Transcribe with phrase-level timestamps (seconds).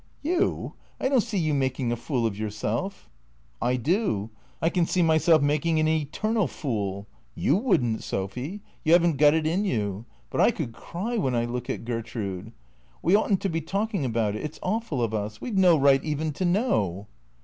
[0.29, 0.73] "You?
[0.99, 3.07] I don't see you making a fool of yourself.""
[3.71, 4.31] I do.
[4.59, 7.05] I can see myself making an eternal fool.
[7.35, 10.05] You would n't, Sophy, you have n't got it in you.
[10.31, 12.51] But I could cry when I look at Gertrude.
[13.03, 14.41] We oughtn't to be talking about it.
[14.43, 15.39] It 's awful of us.
[15.39, 17.05] We 've no right even to know."